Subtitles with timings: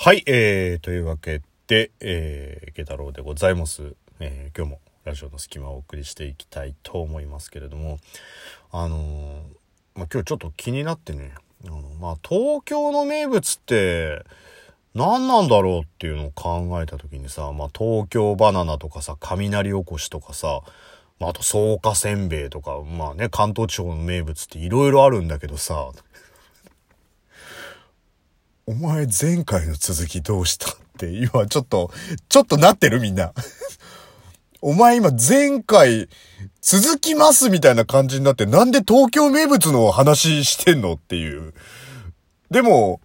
[0.00, 3.96] はい、えー、というわけで、えー、ケ太郎でございます。
[4.20, 7.98] えー、今日もラジオの隙間をお送りしていきたいと思いますけれども、
[8.70, 8.98] あのー
[9.96, 11.32] まあ、今日ちょっと気になってね、
[11.66, 14.24] あのまあ、東京の名物って、
[14.94, 20.60] 何なんだろうっていうのを考えた時にさ、まあ、東京バナナとかさ、雷おこしとかさ、
[21.18, 25.90] まあ、あと草加せんべいとか、まあね、関東地方の名物っていろいろあるんだけどさ、
[28.68, 31.90] お前前回の続きどうしたって今ちょっと、
[32.28, 33.32] ちょっとなってるみんな。
[34.60, 36.10] お前今前回
[36.60, 41.54] 続きますみたいな感じになってなんで東京名物の話してんのっていう。
[42.50, 43.00] でも、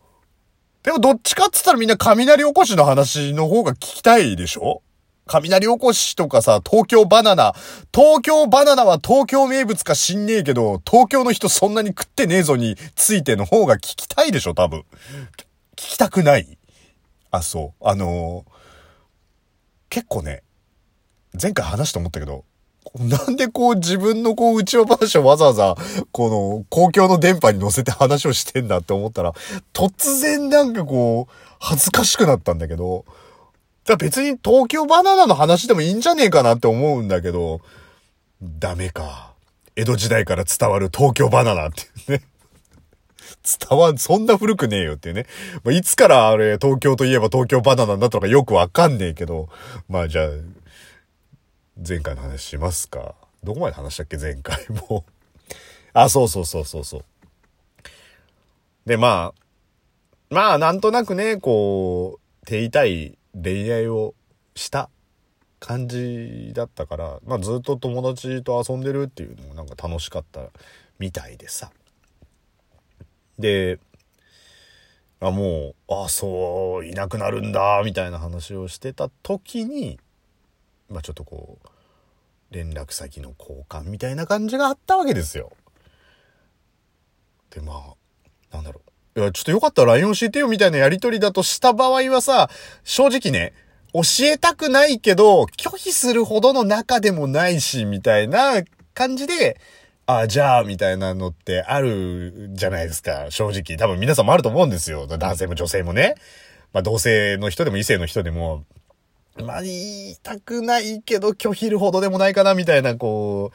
[0.83, 4.81] でもどっちかっつったらみんな雷おこしの話の方が聞きたいでしょ？
[5.27, 7.55] 雷おこしとかさ、東京バナナ。
[7.95, 14.83] 東京バナナは東京名物か知んねえけど、東京の人そんなに食ってねえぞについての方が聞きたいでしょ多分。
[15.83, 16.57] 聞きたくない？
[17.29, 17.87] あ、そう。
[17.87, 18.53] あのー
[19.89, 20.41] 結構ね、
[21.39, 22.45] 前回話したと思ったけど、
[22.97, 25.75] なんでこう自分のこう内輪話をわざわざ
[26.11, 29.33] この公共の電波に乗せて話をしてんだって思ったら、
[29.71, 33.05] 突然なんかこう恥ずかしくなったんだけど、
[33.85, 37.61] だ別に東京バナナの話でもいいんじゃねえかなって思うんだけど、
[38.41, 39.33] ダメか。
[39.75, 42.23] 江戸時代から伝わる東京バナナっていうね。
[43.43, 45.25] 伝わん、そんな古くねえよっていうね。
[45.63, 49.49] まあ、いつからあれ、東京といえば東京バナナになったのかよくわかんねえけど、
[49.89, 50.27] まあじゃあ、
[51.87, 53.15] 前回の話しますか。
[53.43, 55.05] どこまで話したっけ前回 も。
[55.93, 57.05] あ、そうそうそうそうそう。
[58.85, 64.15] で、まあ、まあ、なんとなくね、こう、手痛い恋愛を
[64.55, 64.89] した
[65.59, 70.41] 感じだったから、まあずっと友達と遊んでるっていうのもなんか楽しかった
[70.99, 71.71] みたいでさ。
[73.39, 73.79] で、
[75.19, 79.99] あ、もう、あ、そう、いなくなるんだ、みたいな話をしてた時に、
[80.89, 81.67] まあちょっとこう、
[82.53, 85.51] 連絡先の交換みたいな感じがあったわけですよ。
[87.49, 87.95] で、ま
[88.51, 88.81] あ、なんだろ
[89.15, 89.19] う。
[89.19, 92.49] いや、ちょっとよかったら LINE 教えてよみたいなやりとりだとした場合はさ、
[92.83, 93.53] 正直ね、
[93.93, 98.63] 教えたくないけど、拒否するほどの仲でもないし、みたいな
[98.93, 99.59] 感じで、
[100.05, 103.27] あ、じゃあ、みたいなのってあるじゃないですか。
[103.29, 103.77] 正直。
[103.77, 105.07] 多分皆さんもあると思うんですよ。
[105.07, 106.15] 男性も女性もね。
[106.73, 108.65] まあ、同性の人でも異性の人でも、
[109.37, 113.51] まあ、言いたくないけど拒否るほどでもないかな、みたいな、こ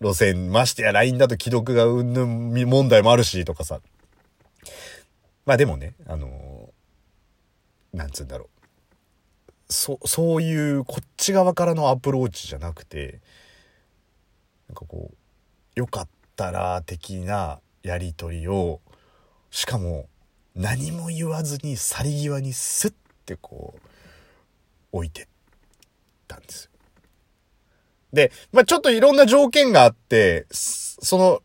[0.00, 3.80] う、路線、ましてや LINE だと既読がうんぬん問題もあるし、とかさ。
[5.46, 6.70] まあでもね、あの
[7.92, 9.72] なんつうんだろう。
[9.72, 13.20] そ、そういうこっち側からのアプローチじゃなくて、
[14.68, 15.16] なんかこう、
[15.74, 18.80] よかったら的なやりとりを、
[19.50, 20.08] しかも
[20.54, 22.94] 何も言わずに去り際にスッ
[23.26, 23.88] てこう、
[24.92, 25.26] 置いてっ
[26.28, 26.70] たんですよ。
[28.12, 31.42] で、まあちょっといろんな条件があって、その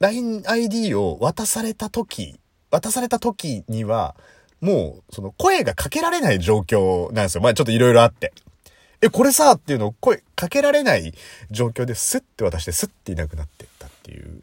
[0.00, 2.38] LINEID を渡された時、
[2.70, 4.16] 渡された時には、
[4.60, 7.42] もう、その声がかけられない状況なんですよ。
[7.42, 8.32] まあちょっといろいろあって。
[9.00, 11.12] え、これさっていうのを声かけられない
[11.50, 14.42] 状況でスッて渡してスッていなくなってったっていう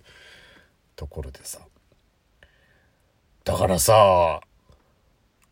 [0.96, 1.60] ところでさ。
[3.44, 4.42] だからさ、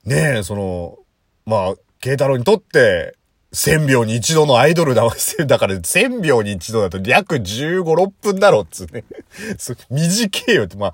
[0.06, 1.00] ねえ、その、
[1.46, 3.16] まあ、慶太郎にとって、
[3.54, 5.14] 1000秒に一度のアイドルだわ。
[5.46, 9.04] だから1000秒に一度だと約15、6分だろっつうね。
[9.90, 10.94] 短いよって、まあ、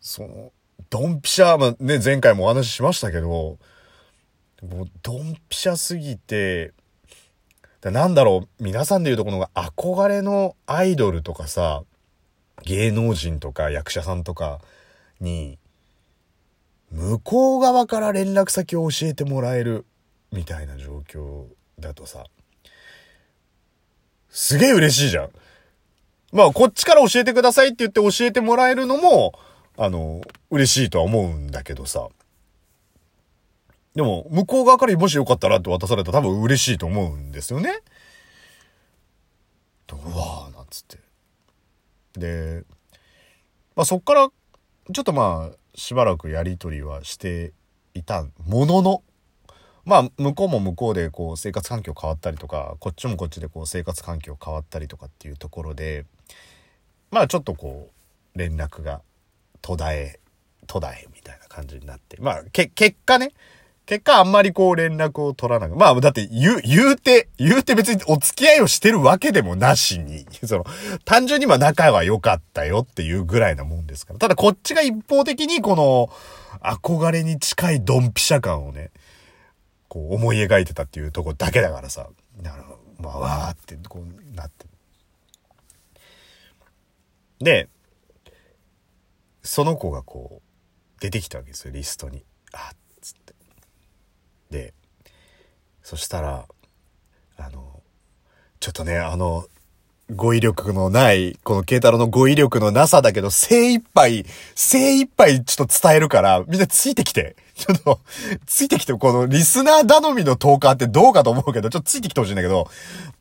[0.00, 0.52] その、
[0.90, 3.58] ドンピシャ、まあね、前回もお話ししましたけど、も
[4.62, 6.72] うドンピシャすぎて、
[7.80, 11.84] だなんだろう、皆さんで言うとこの憧れのアイドルとかさ、
[12.64, 14.60] 芸能人とか役者さんとか
[15.20, 15.58] に、
[16.90, 19.84] 向こう側から連絡先を教えてもらえる
[20.32, 21.46] みたいな状況
[21.78, 22.24] だとさ、
[24.30, 25.30] すげえ嬉しいじゃん。
[26.32, 29.32] まあ、こっちから教えてくださいって言って教えてもらえるのも、
[29.76, 32.08] あの、嬉しいとは思うんだけどさ。
[33.94, 37.82] でも、向こう側からもしよかったらって渡されたら多分嬉しいと思うんですよね。
[39.92, 40.98] うわーなんつって。
[42.18, 42.64] で、
[43.74, 44.28] まあそっから、
[44.92, 47.52] ちょっとまあ、しばらくやりとりはして
[47.94, 49.02] いたものの、
[49.84, 56.04] まあ、向こうも向こうでこう生活環境変わったりとか、こっちもこっちでこう生活環境変わったりとかっていうところで、
[57.10, 57.90] まあちょっとこ
[58.34, 59.02] う、連絡が
[59.62, 60.20] 途絶え、
[60.66, 63.32] 途絶えみたいな感じになって、まあ、け、結果ね、
[63.88, 65.74] 結果あんまりこう連絡を取らなく。
[65.74, 70.66] まあだって言う、言うて、言うて別にお付き合いをしてるわけでもなしに、 その、
[71.06, 74.18] 単純にまあ仲は良かったよっていうぐらいなもんですから。
[74.18, 76.10] ただこっちが一方的にこの、
[76.60, 78.90] 憧れに近いドンピシャ感をね、
[79.88, 82.10] こう思い描いてたっていうとこだけだからさ、
[82.42, 84.66] なるほど、まあわーってこうなって。
[87.40, 87.70] で、
[89.42, 92.22] その子がこう、出てきたわけですよ、リストに。
[92.52, 93.37] あっつって。
[94.50, 94.74] で、
[95.82, 96.46] そしたら、
[97.36, 97.82] あの、
[98.60, 99.46] ちょっとね、あの、
[100.14, 104.24] 語彙力のない、この慶太郎の語彙力のなさだけど、精一杯、
[104.54, 107.36] 精一杯ちょっと伝えるから、みんなついてきて。
[107.54, 108.00] ちょっと、
[108.46, 112.70] ついてきて、このリスナー頼みのトーカーってどうかと思うけど、ちょっとついてきてほしいんだけど、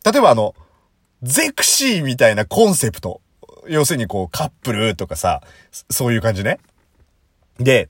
[0.06, 0.56] 例えばあの、
[1.23, 3.21] ゼクシーみたいなコンセプト。
[3.68, 5.41] 要するにこう、カップルとかさ、
[5.89, 6.59] そういう感じね。
[7.59, 7.89] で、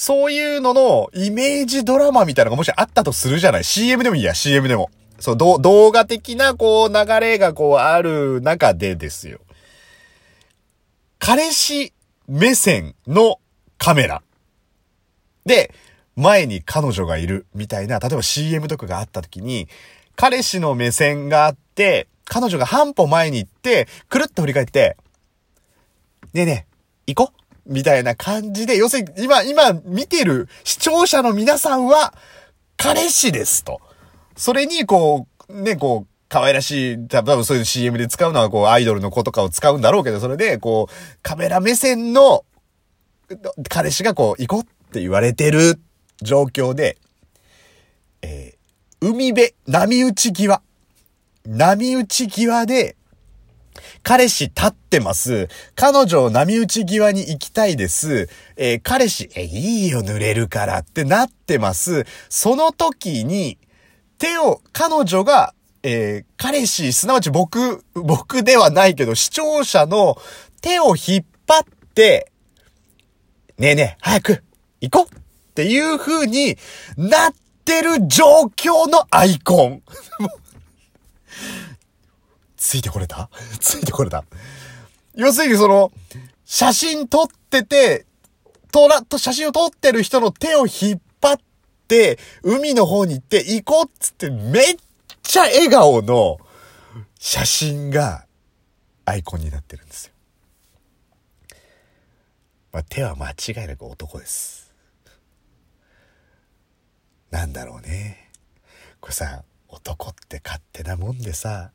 [0.00, 4.90] そういうののイメージドラマみたいなのがもしあったとするじゃない ?CM でもいいや、CM でも。
[5.18, 9.40] そう、動画的な、こう、流れがこう、ある中でですよ。
[11.18, 11.92] 彼氏
[12.26, 13.40] 目線の
[13.76, 14.22] カメラ。
[15.44, 15.74] で、
[16.16, 19.68] 前に彼女がいるみたいな、例えば CM とかがあった時に、
[20.16, 24.96] 彼氏の目線があって、彼女が半歩前に行って、くるっと振り返って、
[26.32, 26.66] ねえね
[27.06, 27.32] え、行こ
[27.66, 32.14] みたいな感じで、要するに今、今見てる視聴者の皆さんは、
[32.76, 33.80] 彼氏ですと。
[34.36, 42.44] それに、こう、ね、こう、可愛らしい、多分そういう CM で使うのは、こう、アイドルの子とかを使うんだろうけど、それで、こう、カメラ目線の、
[43.68, 45.80] 彼氏がこう、行こうって言われてる
[46.22, 46.98] 状況で、
[48.22, 50.62] えー、海辺、波打ち際。
[51.46, 52.96] 波打ち際で、
[54.02, 55.48] 彼氏立ってます。
[55.74, 58.28] 彼女を波打ち際に行きたいです。
[58.56, 62.06] えー、彼氏、え、いいよ、濡れるからってなってます。
[62.28, 63.58] その時に、
[64.18, 70.16] 手を、彼女が、えー、彼氏、すなわち僕、僕ではないけど、視聴者の
[70.60, 71.64] 手を引っ張っ
[71.94, 72.30] て、
[73.58, 74.42] ねえねえ、早く、
[74.80, 75.20] 行こうっ
[75.54, 76.56] ていう風に
[76.96, 77.32] なっ
[77.64, 78.24] てる状
[78.56, 79.82] 況のアイコン。
[82.60, 83.30] ついてこれた？
[83.58, 84.22] ついてこれた？
[85.16, 85.90] 要するにその、
[86.44, 88.06] 写真撮ってて、
[88.70, 91.38] 撮ら、と写真を撮ってる人の手を引っ張っ
[91.88, 94.76] て、海の方に行って行こうっつってめっ
[95.22, 96.38] ちゃ笑顔の
[97.18, 98.26] 写真が
[99.06, 100.12] アイコンになってるんですよ。
[102.72, 104.72] まあ、手は間違いなく男です。
[107.30, 108.30] なんだろうね。
[109.00, 111.72] これさ、男って勝手なもんでさ、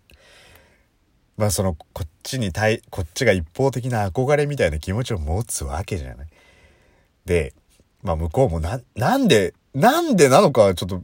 [1.38, 6.28] まあその、こっちに対、こっちが一方的な憧れみたいな気持ちを持つわけじゃない。
[7.26, 7.54] で、
[8.04, 11.02] まあ向こうもな、なんでなんでなのかちょっと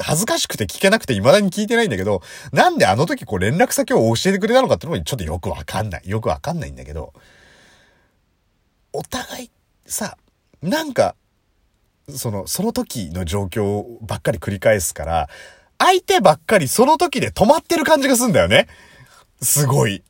[0.00, 2.22] 恥ずかしくて聞けなくて未だに聞いてないんだけど、
[2.52, 6.02] なんであの時こう連絡先を教えてくれたのかってのもちょっとよくわかんない。
[6.08, 7.12] よくわかんないんだけど、
[8.92, 9.50] お互い
[9.84, 10.16] さ、
[10.62, 11.14] なんか、
[12.08, 15.28] その、その時の状況ばっかり繰り返すから、
[15.78, 18.66] 相手ばっかりその時で止まってる感じがすんだよね。
[19.40, 20.02] すごい。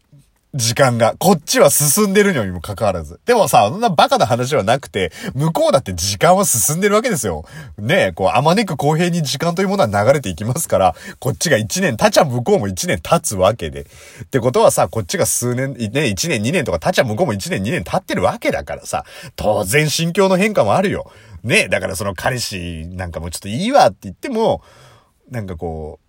[0.55, 1.15] 時間が。
[1.19, 3.21] こっちは進んでるのにもかかわらず。
[3.27, 7.45] でもさ、そんなバカな話はなくて、向こうだって時間は進んでるわけですよ。
[7.77, 13.83] ねえ、こう、あまねく公平に時間というものは流れていきますから、こっちが1年、たちゃ向こうも1年経つわけで。
[13.83, 19.05] ってことはさ、こっちが数年、ね、1年、2年とか、たちゃ向こうも1年、2年経ってるわけだからさ、
[19.37, 21.13] 当然心境の変化もあるよ。
[21.45, 24.62] ねえ、だからその彼氏なんかもちょっといいわって言っても、
[25.31, 26.00] なんかこ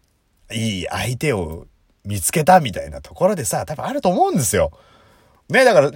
[0.49, 1.67] う、いい相手を
[2.05, 4.71] 見つけたみたいなところでさ、多分あると思うんですよ。
[5.49, 5.91] ね、だから、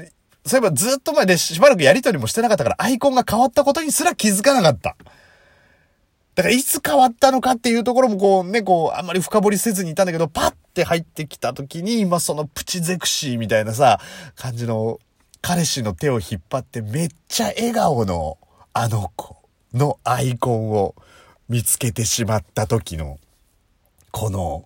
[0.45, 4.98] そういえばずっと前でしばらくやりとりもしてなかったからアイコンが変わったことにすら気づかなかった。
[6.36, 14.00] だからいつ変わったのかっていうところもこうね、こうあんまり深掘りせずにいたんだけど、パッて入ってきた時に、今そのプチゼクシーみたいなさ、
[14.36, 15.00] 感じの
[15.41, 18.38] 彼氏の手を引っ張ってめっちゃ笑顔の
[18.74, 19.38] あの子
[19.74, 20.95] のアイコンを
[21.48, 23.19] 見つけてしまった時の、
[24.12, 24.65] この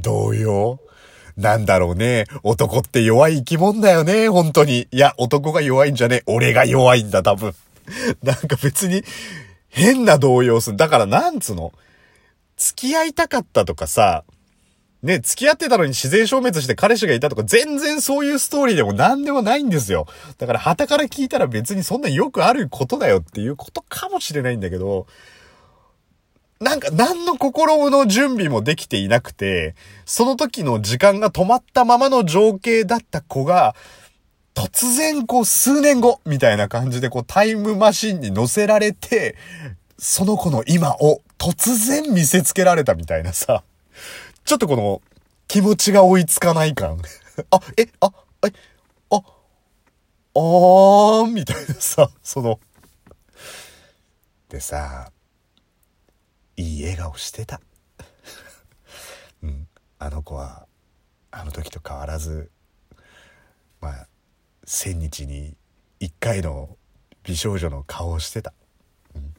[0.00, 0.80] 動揺
[1.36, 2.24] なんだろうね。
[2.42, 4.88] 男って弱い生き物だよね、本当に。
[4.90, 7.54] いや、男が弱いんじゃねえ俺が弱いんだ、多分。
[8.22, 9.04] なんか別に、
[9.68, 10.76] 変な動揺する。
[10.76, 11.72] だからなんつうの？
[12.56, 14.24] 付き合いたかったとかさ、
[15.02, 20.08] ね、付き合ってたのに自然消滅して彼氏がいたとか、全然そういうストーリーでも何でもないんですよ。
[20.38, 25.06] だから、旗から聞いたら別にそんなよくあることだよっていうことかもしれないんだけど、
[26.60, 33.76] なんか何の心の準備もできていなくて、その時の時間が止まったままの情景だった子が、
[34.54, 39.36] 突然こう数年後みたいな感じでこうタイムマシンに乗せられて、
[39.98, 43.62] その子の今を突然見せつけられたみたいなさ、
[44.44, 45.00] ちょっとこの
[45.46, 47.00] 気持ちが追いつかない感。
[47.52, 48.10] あ、え、あ、
[48.44, 48.52] え、
[49.10, 52.58] あ、あーんみたいなさ、その。
[54.48, 55.12] でさ、
[56.58, 57.60] いい笑顔してた。
[59.42, 59.68] うん。
[60.00, 60.66] あの子は、
[61.30, 62.50] あの時と変わらず、
[63.80, 64.08] まあ、
[64.64, 65.56] 千日に
[66.00, 66.76] 一回の
[67.22, 68.52] 美少女の顔をしてた。
[69.14, 69.34] うん、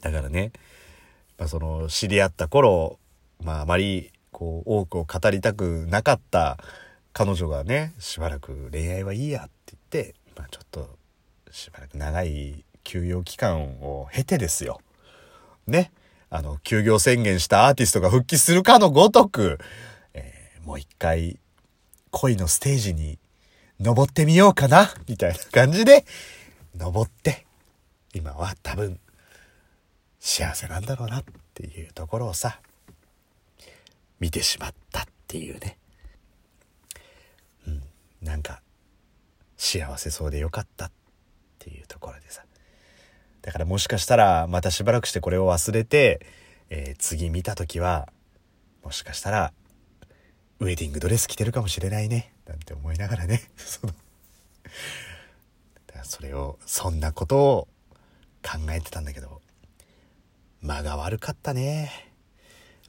[0.00, 0.52] だからね、
[1.38, 3.00] まあ、その知り合った頃、
[3.40, 6.56] まああまりこう多くを語りたくなかった
[7.12, 10.98] 彼女がね、しばらく恋愛はいいやって言って、まあちょっと
[11.50, 14.80] しばらく長い休養期間を経てですよ。
[15.66, 15.90] ね。
[16.34, 19.58] あの、休業宣言したアーティストが復帰するかのごとく、
[20.14, 21.38] えー、もう一回
[22.10, 23.18] 恋のステージに
[23.78, 26.06] 登ってみようかな、みたいな感じで、
[26.74, 27.44] 登って、
[28.14, 28.98] 今は多分、
[30.20, 32.60] 幸せなんだろうなっていうところをさ、
[34.18, 35.76] 見てしまったっていうね。
[37.66, 37.82] うん、
[38.22, 38.62] なんか、
[39.58, 40.92] 幸せそうでよかったっ
[41.58, 42.42] ていうところでさ。
[43.42, 46.24] だからもしかしたら、またしばらくしてこれを忘れて、
[46.70, 48.12] えー、次見た時は、
[48.82, 49.52] もしかしたら、
[50.60, 52.32] ウェディングドレス着てるかもしれないね。
[52.46, 53.92] なんて思いながらね、 その
[56.04, 57.68] それを、そんなことを
[58.42, 59.40] 考えてたんだけど、
[60.60, 61.90] 間が悪かったね。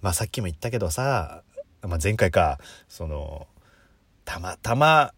[0.01, 1.43] まあさっきも言ったけどさ、
[1.81, 3.48] まあ、前回か、その、
[4.25, 5.13] たまたま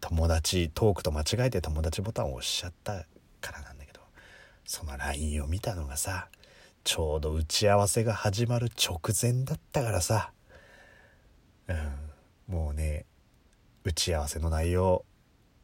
[0.00, 3.04] 友達、トークと間違えて友達ボタンを押しちゃった、
[4.70, 6.28] その LINE を見たのがさ、
[6.84, 10.30] ちょうど打ち合わせが始まる直前だったからさ、
[11.66, 13.04] うん、もうね、
[13.82, 15.04] 打ち合わせの内容、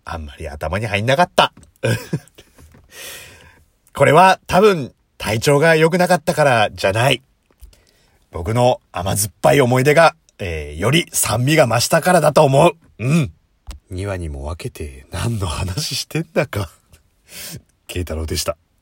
[0.05, 1.53] あんまり頭に入んなかった。
[3.95, 7.23] これは多分体調が良くなかったからじゃない。
[8.33, 12.73] 僕の甘酸っぱい思い出が、えー、より酸味が増したからだと思う。
[12.99, 13.33] うん。
[13.93, 16.73] 2話にも分けて何の話してんだか。
[17.87, 18.57] 慶太郎でした。